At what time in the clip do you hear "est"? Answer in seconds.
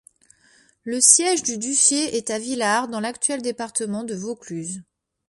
2.17-2.31